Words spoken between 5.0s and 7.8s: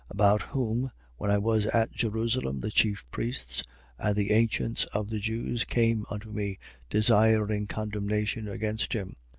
the Jews came unto me, desiring